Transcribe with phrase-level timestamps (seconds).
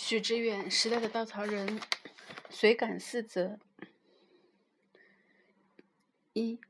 [0.00, 1.80] 许知远，时代的稻草人，
[2.48, 3.58] 随感四则。
[6.32, 6.60] 一，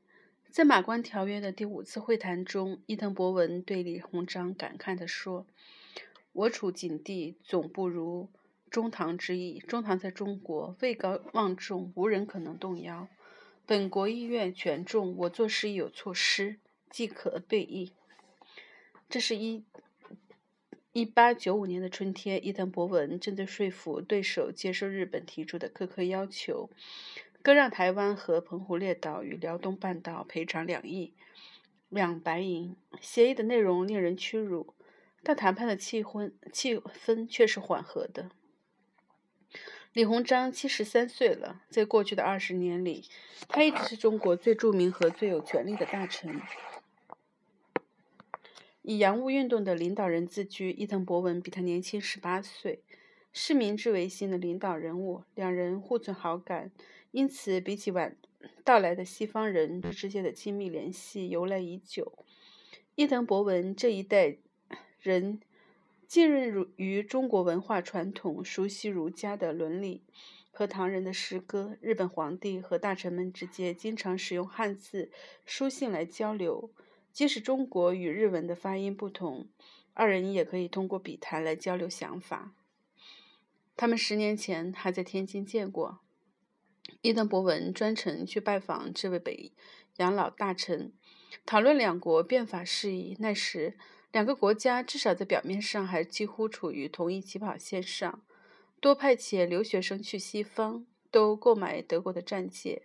[0.49, 5.45] 在马关条约的第五次会谈中，伊藤博文对李鸿章感慨地说
[6.33, 8.29] ：“我处境地，总不如
[8.71, 9.59] 中堂之意。
[9.59, 13.07] 中堂在中国位高望重，无人可能动摇。
[13.67, 16.57] 本国意愿权重，我做事亦有措施，
[16.89, 17.93] 即可对议。”
[19.07, 19.63] 这是一。
[20.99, 26.69] 一八九五年的春天，伊藤博文正在说服对手接受日本提出的苛刻要求，
[27.41, 31.13] 割让台湾和澎湖列岛与辽东半岛，赔偿两亿
[31.87, 32.75] 两白银。
[32.99, 34.73] 协议的内容令人屈辱，
[35.23, 38.31] 但谈判的气氛气氛却是缓和的。
[39.93, 43.05] 李鸿章七十三岁了，在过去的二十年里，
[43.47, 46.41] 他一直是中国最著名和最有权力的大臣。
[48.89, 52.81] 以洋务运动的领导人自居，伊藤博文比他年轻十八岁，
[53.31, 56.71] 是明治维新的领导人物，两人互存好感，
[57.11, 58.17] 因此比起晚
[58.63, 62.25] 到来的西方人，之间的亲密联系由来已久。
[62.95, 64.37] 伊藤博文这一代
[64.99, 65.39] 人
[66.07, 70.01] 浸润于中国文化传统，熟悉儒家的伦理
[70.49, 71.77] 和唐人的诗歌。
[71.79, 75.11] 日本皇帝和大臣们之间经常使用汉字
[75.45, 76.71] 书信来交流。
[77.11, 79.47] 即使中国与日文的发音不同，
[79.93, 82.53] 二人也可以通过笔谈来交流想法。
[83.75, 85.99] 他们十年前还在天津见过。
[87.01, 89.51] 伊藤博文专程去拜访这位北
[89.97, 90.91] 洋老大臣，
[91.45, 93.15] 讨论两国变法事宜。
[93.19, 93.77] 那时，
[94.11, 98.21] 两个国家至少在表面上还几乎处于同一起跑线上。
[98.81, 102.83] 多派遣留学生去西方，都购买德国的战舰。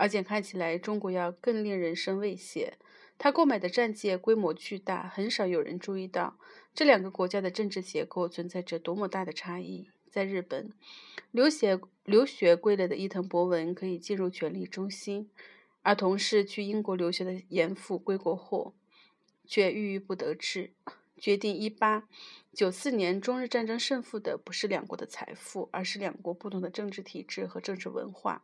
[0.00, 2.78] 而且看起来，中国要更令人生畏胁。
[3.18, 6.38] 他购买的战舰规模巨大，很少有人注意到
[6.74, 9.90] 这两个国家的政治结构存在着多么大的差异。
[10.10, 10.72] 在日本，
[11.30, 15.28] 留学留学归来的伊藤博文可以进入权力中心，
[15.82, 18.72] 而同是去英国留学的严复归国后，
[19.44, 20.72] 却郁郁不得志。
[21.18, 22.08] 决定一八
[22.54, 28.42] 九四年中日战争胜负的不是两国的财富，而是两国不同的政治体制和政治文化。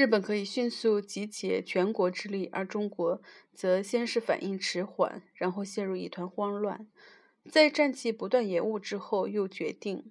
[0.00, 3.20] 日本可以迅速集结全国之力，而中国
[3.52, 6.88] 则先是反应迟缓，然后陷入一团慌乱。
[7.50, 10.10] 在战绩不断延误之后，又决定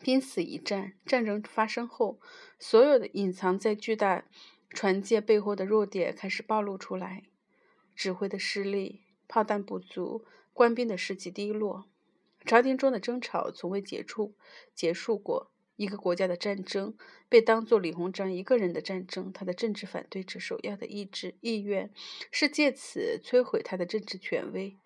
[0.00, 0.94] 拼死一战。
[1.04, 2.18] 战争发生后，
[2.58, 4.24] 所有的隐藏在巨大
[4.70, 7.24] 船舰背后的弱点开始暴露出来：
[7.94, 10.24] 指挥的失利、炮弹不足、
[10.54, 11.84] 官兵的士气低落。
[12.46, 14.34] 朝廷中的争吵从未结束
[14.74, 15.51] 结束过。
[15.76, 16.94] 一个国家的战争
[17.28, 21.90] 被当作李鸿章一个人的战争，他的政治反对者首要的意志意愿
[22.30, 24.76] 是借此摧毁他的政治权威，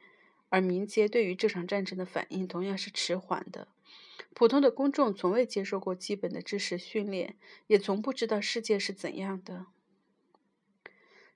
[0.48, 3.68] 而民间对于这场战争的反应同样是迟缓的。
[4.32, 7.36] 普通的公众从未接受过基本的知识训练，
[7.66, 9.66] 也从不知道世界是怎样的。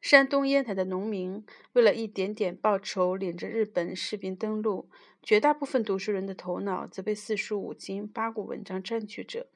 [0.01, 1.45] 山东烟台的农民
[1.75, 4.89] 为了一点点报酬，领着日本士兵登陆。
[5.23, 9.47] 绝大部分读书人的头脑则被四书五经、八股文章占据着。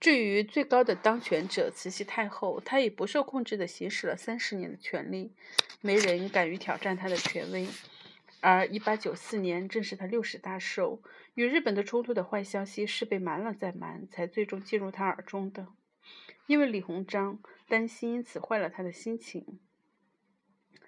[0.00, 5.30] 至于最高的当权者慈禧太后，她已不受控制地行使了三十年的权力，
[5.80, 7.68] 没人敢于挑战她的权威。
[8.40, 11.00] 而一八九四年正是她六十大寿，
[11.34, 15.68] 与日本的冲突的坏消息是被瞒了再瞒，才最终进入她耳中的。
[16.48, 17.38] 因为李鸿章
[17.68, 19.60] 担心，因此坏了他的心情。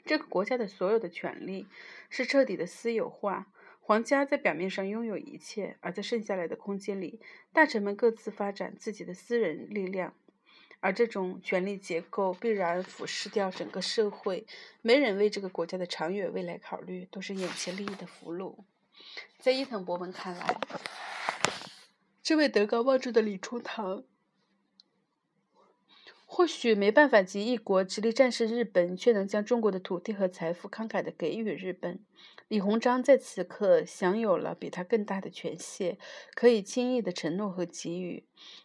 [0.06, 1.66] 这个国家的所有的权力
[2.08, 3.48] 是彻底的私有化，
[3.80, 7.20] 皇家在表面上拥有一切，而在剩下来的空间里，
[7.52, 10.14] 大臣们各自发展自己的私人力量，
[10.80, 14.46] 而这种权力结构必然腐蚀掉整个社会。
[14.80, 18.54] 没人为这个国家的长远未来考虑，都是眼前利益的俘虏。
[19.38, 20.60] 在伊藤博文看来，
[22.22, 24.04] 这位德高望重的李初堂。
[26.28, 32.00] 或许没办法集一国之力战胜日本，却能将中国的土地和财富慷慨地给予日本。
[32.48, 35.96] 李鸿章在此刻享有了比他更大的权限，
[36.34, 38.24] 可以轻易地承诺和给予。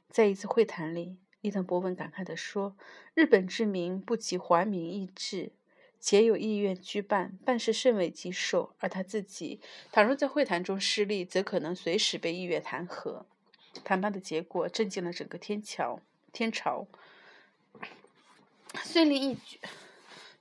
[0.10, 2.76] 在一次会谈里，伊藤博文感慨地说
[3.14, 5.52] ：“日本之民不及华民意志，
[6.00, 8.76] 且有意愿居办，办事甚为棘手。
[8.80, 9.62] 而他自己，
[9.92, 13.24] 倘若在会谈中失利，则可能随时被议员弹劾。”
[13.86, 16.02] 谈判的结果震惊了整个天朝。
[16.34, 16.88] 天朝。
[18.84, 19.60] 遂令一决，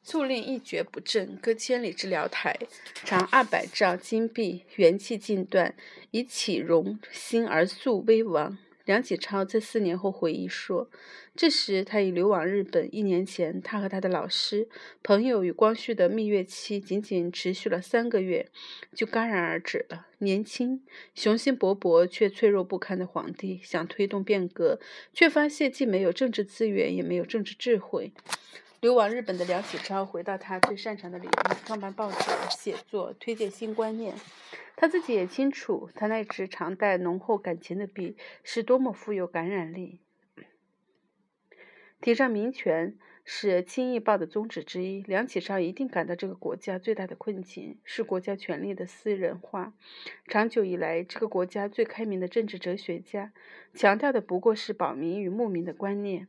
[0.03, 2.59] 促令一蹶不振，隔千里之辽台，
[3.05, 5.75] 长二百丈金壁，元气尽断，
[6.11, 8.59] 以启荣兴而肃威王。
[8.91, 10.91] 梁启超在四年后回忆说
[11.37, 14.69] ：“这时他已流亡日本，一年前他和他的老师、
[15.05, 18.49] 朋友与光绪的蜜月期仅仅持续了三个月，
[18.93, 20.09] 就戛然而止了。
[20.19, 20.83] 年轻、
[21.15, 24.81] 雄心勃勃却脆弱不堪的皇帝想推动变革，
[25.15, 28.13] 却发现既没有政治资源，也没有政治智慧。”
[28.81, 31.33] 流亡日本的梁启超回到他最擅长的领域，
[31.67, 32.17] 创办报纸、
[32.49, 34.15] 写作、推荐新观念。
[34.75, 40.01] 他自己也清楚，他那支常带浓厚感情的笔是多么富有感染力。
[42.01, 45.03] 提倡民权是《清议报》的宗旨之一。
[45.03, 49.75] 梁启超一定感到这个国家最大的困境是国家权力的私人化。
[50.27, 53.35] 长久以来，这个国家最开明的政治哲学家
[53.75, 56.29] 强调的不过是保民与牧民的观念。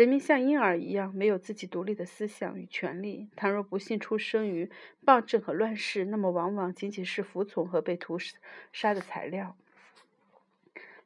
[0.00, 3.28] 人民像婴儿一样，没有自己独立的思想与权利。
[3.36, 4.70] 倘若不幸出生于
[5.04, 8.16] 暴政和乱世，那么往往仅仅是服从和被屠
[8.72, 9.58] 杀的材料。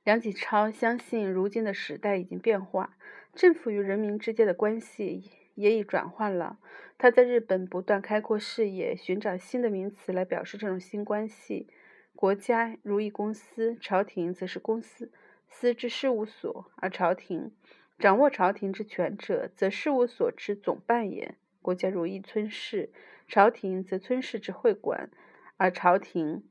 [0.04, 2.96] 梁启超相信，如今的时代已经变化，
[3.34, 6.60] 政府与人民之间的关系也已转换了。
[6.96, 11.66] 他在日本不断开阔视野，寻找新的名词来表示这种新关系。
[12.14, 15.10] 国家如一公司，朝廷则是公司
[15.48, 17.50] 司之事务所，而朝廷。
[17.98, 22.90] 掌握朝廷之权者，则事务所之总办也；国家如一村市，
[23.28, 25.10] 朝廷则村市之会馆，
[25.56, 26.42] 而朝廷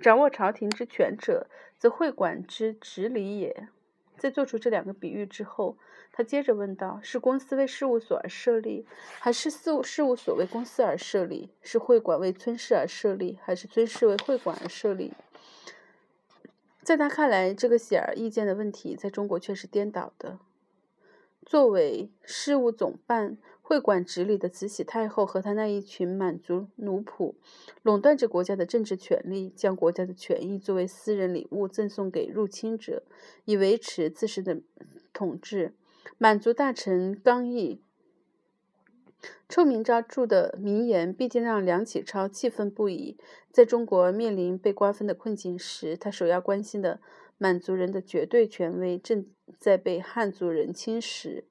[0.00, 1.48] 掌握朝廷之权者，
[1.78, 3.68] 则会馆之执理也。
[4.18, 5.78] 在做出这两个比喻之后，
[6.12, 8.86] 他接着问道：是公司为事务所而设立，
[9.18, 11.50] 还是事务事务所为公司而设立？
[11.62, 15.14] 是会馆为村市而设立，还是村市为会馆而设立？
[16.82, 20.38] 在他看来，这个显而易见的问题，在中国却是颠倒的。
[21.44, 27.34] 作为事务总办、会馆直理的慈禧太后和她那一群满族奴仆，
[27.82, 33.02] 垄断着国家的政治权力，将国家的权益作为私人礼物赠送给入侵者，
[33.46, 34.60] 以维持自身的
[35.12, 35.74] 统治。
[36.18, 37.80] 满族大臣刚毅、
[39.48, 43.16] 臭名昭著的名言，毕竟让梁启超气愤不已。
[43.50, 47.00] 在中国面临被瓜分的困境时，他首要关心的。
[47.42, 49.24] 满族人的绝对权威正
[49.56, 51.44] 在被汉族人侵蚀。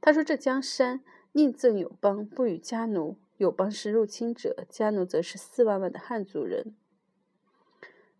[0.00, 1.02] 他说：“这江山
[1.32, 3.16] 宁赠友邦，不与家奴。
[3.38, 6.76] 友邦是入侵者，家奴则是四万万的汉族人。”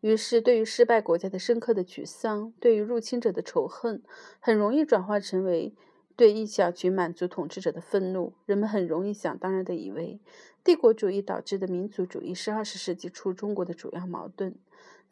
[0.03, 4.03] 于是，对于失败国家的深刻的沮丧，对于入侵者的仇恨，
[4.41, 5.77] 很容易转化成为
[6.17, 8.33] 对一小群满族统治者的愤怒。
[8.45, 10.19] 人们很容易想当然地以为，
[10.65, 14.57] 帝国主义导致的民族主义是二十世纪初中国的主要矛盾。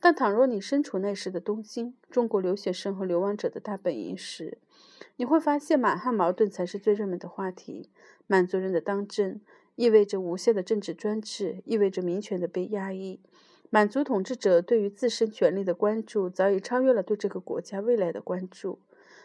[0.00, 4.56] 但倘若你身处那时的东京，中国留学生和流亡者的大本营时，
[5.17, 7.91] 你会发现满汉矛盾才是最热门的话题。
[8.26, 9.41] 满族人的当政
[9.76, 13.20] 意味着无限的政治专制，意味着民权的被压抑。
[13.69, 18.79] 满族统治者对于自身权力的关注早已超越了对这个国家未来的关注，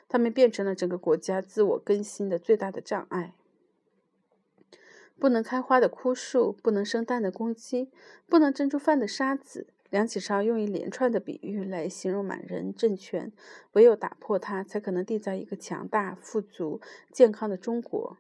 [0.10, 3.33] 他们变成了整个国家自我更新的最大的障碍。
[5.18, 7.89] 不能开花的枯树，不能生蛋的公鸡，
[8.27, 9.68] 不能蒸出饭的沙子。
[9.95, 13.31] 梁启超用一连串的比喻来形容满人政权，
[13.71, 16.81] 唯有打破它，才可能缔造一个强大、富足、
[17.13, 18.18] 健康的中国。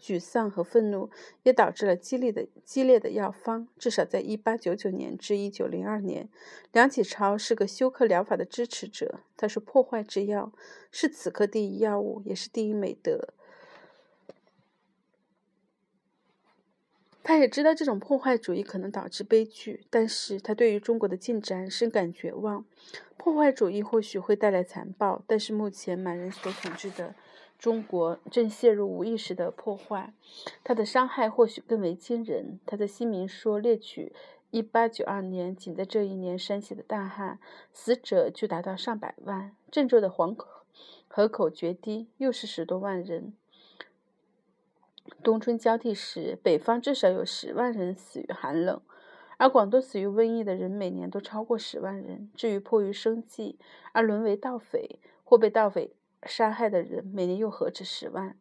[0.00, 1.10] 沮丧和愤怒
[1.42, 3.68] 也导致了激烈的激烈的药方。
[3.76, 6.30] 至少在1899年至1902年，
[6.72, 9.20] 梁启超是个休克疗法的支持者。
[9.36, 10.54] 他是：“破坏之药
[10.90, 13.34] 是此刻第一药物，也是第一美德。”
[17.30, 22.64] 他也知道这种破坏主义可能导致悲剧，但是他对于中国的进展深感绝望。
[23.16, 27.14] 破坏主义或许会带来残暴，但是目前满人所统治的
[27.56, 30.12] 中国正陷入无意识的破坏，
[30.64, 32.58] 它的伤害或许更为惊人。
[32.66, 34.12] 他在新民说列举
[34.50, 37.38] 1892年，仅在这一年山西的大旱，
[37.72, 40.34] 死者就达到上百万；郑州的黄
[41.06, 43.34] 河口决堤，又是十多万人。
[45.22, 48.80] 冬春交替时，北方至少有十万人死于寒冷，
[49.36, 52.30] 而广东死于瘟疫的人每年都超过十万人。
[52.34, 53.58] 至于迫于生计
[53.92, 58.38] 而沦为盗匪或被盗匪杀害的人，每年又何止十万。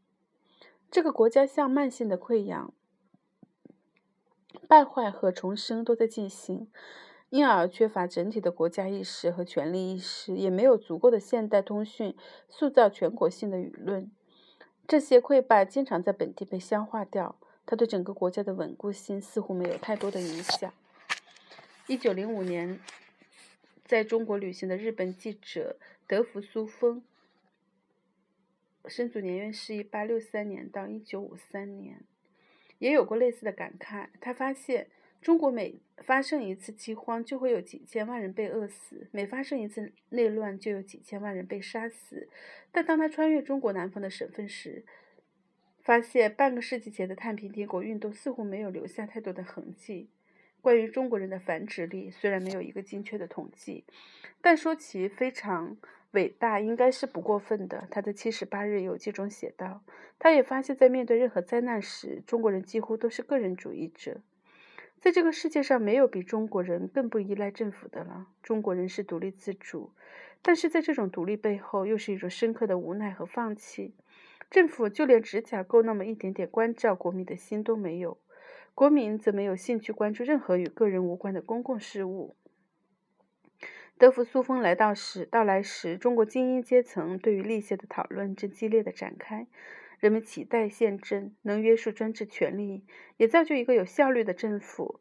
[0.91, 2.73] 这个国家像慢性的溃疡，
[4.67, 6.71] 败坏和重生都在进行，
[7.29, 12.15] 因而缺乏整体的国家意识和权力意识，也没有足够的现代通讯
[12.47, 14.11] 塑造全国性的舆论。
[14.89, 20.73] 这些溃败经常在本地被消化掉，它对整个国家的稳固性似乎没有太多的影响。
[21.85, 22.79] 一九零五年，
[23.85, 25.77] 在中国旅行的日本记者
[26.07, 27.03] 德福苏峰，
[28.87, 32.01] 生卒年月是一八六三年到一九五三年，
[32.79, 34.07] 也有过类似的感慨。
[34.19, 34.87] 他发现
[35.21, 42.29] 中国每发生一次饥荒，就会有几千万人被饿死；每发生一次内乱，就有几千万人被杀死。
[42.71, 44.85] 但当他穿越中国南方的省份时，
[45.81, 50.09] 发现半个世纪前的太平天国运动似乎没有留下太多的痕迹。
[50.61, 53.85] 关于中国人的繁殖力，虽然没有一个精确的统计，
[54.41, 55.77] 但说其非常
[56.11, 57.87] 伟大，应该是不过分的。
[57.91, 59.83] 他在七十八日游记中写道
[60.19, 64.21] ：“他也发现，在面对任何灾难时，中国人几乎都是个人主义者。
[65.01, 68.27] 在这个世界上，没有比中国人更不依赖政府的了。
[68.43, 69.91] 中国人是独立自主，
[70.41, 73.93] 但是在这种独立背后，又是一种深刻的无奈和放弃。
[74.51, 78.17] 政府就连指甲够那么一点点关照国民的心都没有。”
[78.75, 82.35] 国民则没有兴趣关注任何与个人无关的公共事务。
[83.97, 89.47] 德福苏峰来到时，到来时，中国精英阶层对于立宪的讨论正激烈的展开。
[89.99, 92.83] 人们期待宪政能约束专制权力，
[93.17, 94.99] 也造就一个有效率的政府。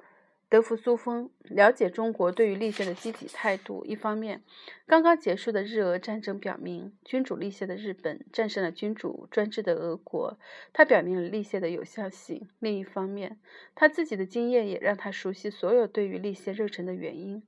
[0.51, 3.85] 德福苏峰了解中国对于立宪的积极态度。
[3.85, 4.43] 一方面，
[4.87, 10.39] 刚刚结束的日俄战争表明，君主立宪的日本战胜了君主专制的俄国，
[10.73, 12.49] 他表明了立宪的有效性。
[12.61, 13.39] 另一方面，
[13.75, 17.43] 他自己的经验也让他熟悉所有对于立宪热忱的原因。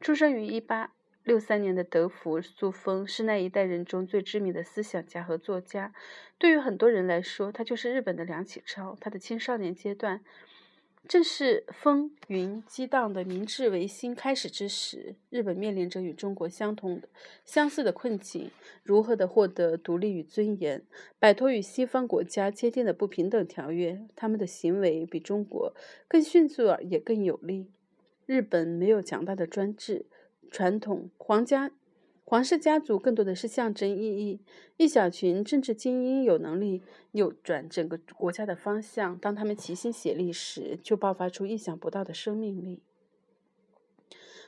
[0.00, 0.92] 出生于一八
[1.24, 5.92] 六三年的德福苏峰是那一代人中最知名的思想家和作家。
[6.38, 8.96] 对于很多人来说，他就是日本的梁启超。
[9.00, 10.20] 他的青少年阶段。
[11.06, 17.10] 正是风云激荡的明治维新开始之时，日本面临着与中国相同的、
[17.44, 18.50] 相似的困境：
[18.82, 20.82] 如何的获得独立与尊严，
[21.18, 24.00] 摆脱与西方国家签订的不平等条约？
[24.16, 25.74] 他们的行为比中国
[26.08, 27.70] 更迅速，也更有力。
[28.24, 30.06] 日本没有强大的专制
[30.54, 31.72] 传统，皇家。
[32.22, 34.40] 皇室家族更多的是象征意义，
[34.76, 36.80] 一小群政治精英有能力
[37.10, 39.18] 扭转整个国家的方向。
[39.18, 42.80] 当他们齐心协力时，就爆发出意想不到的生命力。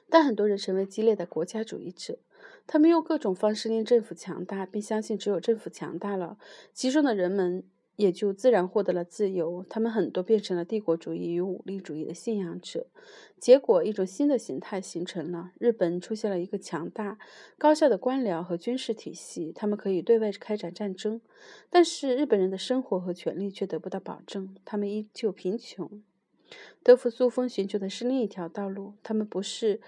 [0.09, 2.21] 但很多人成为激烈的国家主义者，
[2.69, 6.39] 他们用各种方式令政府强大，并相信只有政府强大了，
[6.73, 7.65] 其中的人们。
[7.97, 9.65] 也就自然获得了自由。
[9.69, 12.87] 他们很多变成了帝国主义与武力主义的信仰者，
[13.39, 15.53] 结果一种新的形态形成了。
[15.59, 17.19] 日本出现了一个强大、
[17.59, 21.21] 高效的官僚和军事体系，他们可以对外开展战争，
[21.69, 26.03] 但是日本人的生活和权利却得不到保证，他们依旧贫穷。
[26.83, 29.81] 德福苏峰寻求的是另一条道路，他们不是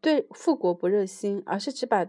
[0.00, 2.06] 对富国不热心，而是只把。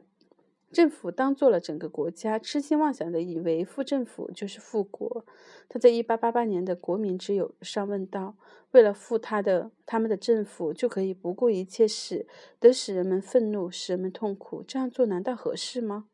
[0.71, 5.25] 政府当做了整个国家，痴心妄想的以为副政府就是富国。
[5.69, 8.35] 他在1888年的《国民之友》上问道
[8.71, 12.27] ：“为了富他的他们的政府，就可以不顾一切使
[12.59, 14.61] 得使人们愤怒，使人们痛苦？
[14.61, 16.07] 这样做难道合适吗？”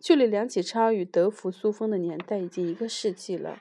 [0.00, 3.60] 距离梁启超与德福苏峰的年代已经一个世纪了，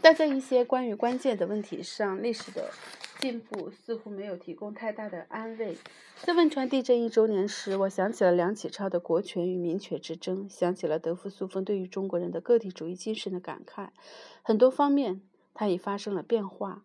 [0.00, 2.70] 但在一些关于关键的问题上，历史的。
[3.20, 5.76] 进步似乎没有提供太大的安慰。
[6.22, 13.88] 在汶川地震一周年时，我想起了梁启超的国权与民权之争，想起了德福苏峰对于中国人的个体主义精神的感慨。
[14.42, 15.20] 很多方面，
[15.52, 16.84] 它已发生了变化。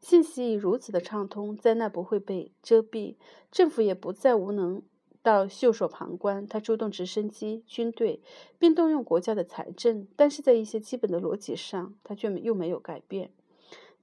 [0.00, 3.14] 信息已如此的畅通，灾难不会被遮蔽，
[3.52, 4.82] 政府也不再无能
[5.22, 6.44] 到袖手旁观。
[6.44, 8.20] 他出动直升机、军队，
[8.58, 13.30] 并动用国家的财政，但是在一些基本的逻辑上，他却又没有改变。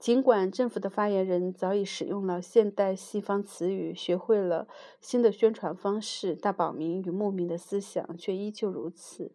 [0.04, 4.68] 尽管政府的发言人早已使用了现代西方词语，学会了
[5.00, 9.32] 新的宣传方式，大保民与牧民的思想却依旧如此。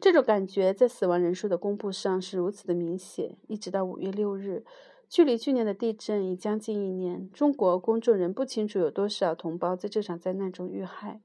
[0.00, 3.36] 这种感觉在死亡人数的公布上是如此的明显。
[3.46, 4.64] 一直到五月六日，
[5.08, 11.22] 距离去年的地震已将近一年，中国公众仍不清楚有多少同胞在这场灾难中遇害。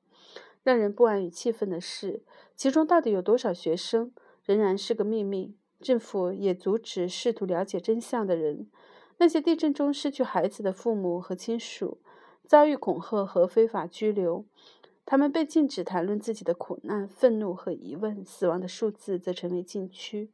[0.61, 2.21] 让人不安与气愤的是，
[2.55, 4.11] 其中到底有多少学生
[4.45, 5.55] 仍然是个秘密。
[5.81, 8.67] 政府也阻止试图了解真相的人。
[9.17, 11.97] 那些地震中失去孩子的父母和亲属
[12.45, 14.45] 遭遇恐吓和非法拘留，
[15.05, 18.23] 他们被禁止谈论自己的苦难、愤怒和疑问。
[18.23, 20.29] 死亡的数字则成为禁区。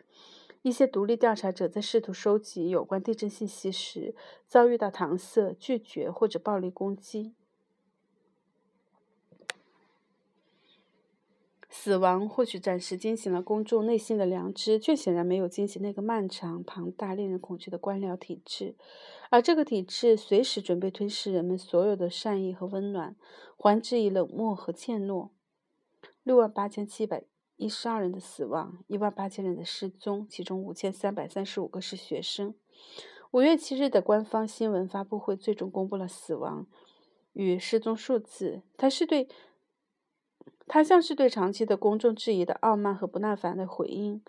[0.61, 4.15] 一些独立调查者在试图收集有关地震信息时，
[4.47, 7.35] 遭遇到搪塞、拒绝或者暴力攻击。
[11.77, 18.75] 死亡或许暂时惊醒了公众内心的良知，却显然没有惊醒那个漫长、庞大、令人恐惧的官僚体制。
[19.29, 23.15] 而这个体制随时准备吞噬人们所有的善意和温暖，
[23.57, 25.29] 还之以冷漠和怯懦。
[26.23, 27.23] 六万八千七百
[27.57, 32.55] 一十二人的死亡，一万八千人的失踪，其中五千三百三十五个是学生。
[33.31, 36.65] 五月七日的官方新闻发布会最终公布了死亡
[37.33, 38.61] 与失踪数字。
[38.77, 39.27] 它是对。
[40.67, 44.21] 他像是对长期的公众质疑的傲慢和不耐烦的回应。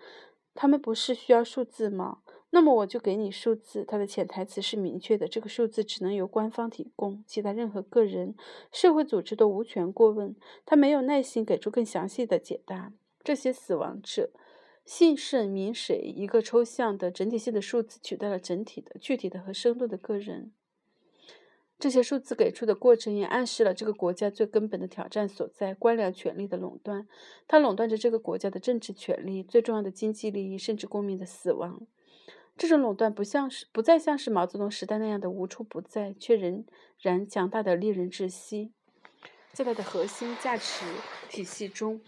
[0.55, 2.19] 他们不是需要数字吗？
[2.51, 5.29] 那么我就给你数字，它的潜台词是明确的。
[5.29, 8.35] 这个数字只能由官方提供，其他任何个人、
[8.73, 10.35] 社会组织都无权过问。
[10.65, 12.93] 他没有耐心给出更详细的解答。
[13.23, 14.31] 这些死亡者，
[14.87, 15.99] 姓甚名谁？
[15.99, 20.53] 一个抽象的整体性的数字取代了整体的、具体的和生动的个人。
[21.79, 27.07] 这些数字给出的过程也暗示了这个国家最根本的挑战所在：官僚权力的垄断。
[27.47, 31.87] 它垄断着这个国家的政治权利、最重要的经济利益，甚至公民的死亡。
[32.57, 36.65] 这种垄断不像是不再像是毛泽东时代那样的无处不在，却仍
[36.99, 38.73] 然强大的令人窒息。
[39.53, 40.87] 在它的核心价值
[41.29, 42.01] 体系中，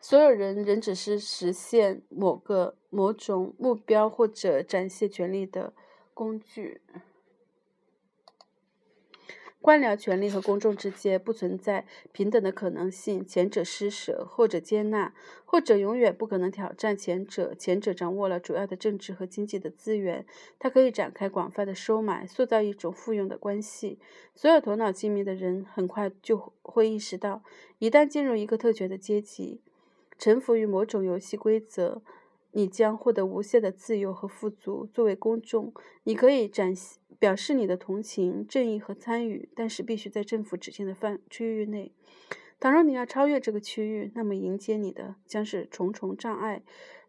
[0.00, 5.72] 所有人仍只是实现某个某种目标或者展现权力的
[6.16, 6.80] 工具。
[9.60, 15.12] 官僚权力和公众之间不存在平等的可能性，前者施舍，后者接纳，
[15.44, 17.52] 后者永远不可能挑战前者。
[17.52, 20.24] 前者掌握了主要的政治和经济的资源，
[20.58, 23.98] 它可以展开广泛的收买，塑造一种附庸的关系。
[24.34, 27.42] 所有头脑精明的人很快就会意识到，
[27.78, 29.60] 一旦进入一个特权的阶级，
[30.16, 32.00] 臣服于某种游戏规则。
[32.56, 34.86] 你将获得无限的自由和富足。
[34.86, 41.92] 作为公众，你可以展示表示你的同情、正义和参与，但是必须在政府指定的范区域内。
[42.58, 46.62] 倘若你要超越这个区域，那么迎接你的将是重重障碍。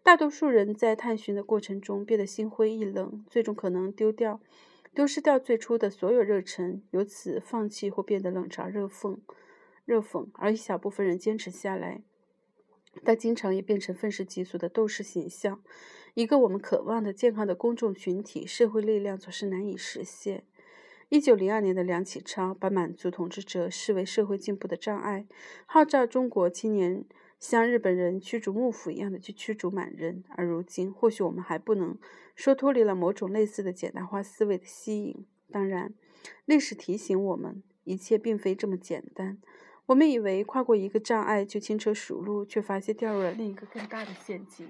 [0.04, 4.42] 大多数人在探寻的过程中变得心灰意冷，最终可能丢掉、
[4.94, 9.18] 丢失掉最初的所有热忱，由此放弃或变得冷嘲热讽、
[9.86, 10.28] 热讽。
[10.34, 12.02] 而一小部分人坚持下来。
[13.04, 15.62] 但经常也变成愤世嫉俗的斗士形象，
[16.14, 20.44] 一个我们渴望的健康的公众群体，社会力量总是难以实现。
[21.10, 25.26] 一九零二年的梁启超把满族统治者视为社会进步的障碍，
[25.66, 27.06] 号召中国青年
[27.40, 30.26] 像日本人驱逐幕府一样的去驱逐满人。
[30.36, 31.98] 而如今，或许我们还不能
[32.36, 35.26] 说脱离了某种类似的简单化思维的吸引。
[35.50, 35.94] 当然，
[36.44, 39.38] 历史提醒我们，一切并非这么简单。
[39.88, 44.68] 我们以为跨过一个障碍就轻车熟路，却发现掉入了另一个更大的陷阱。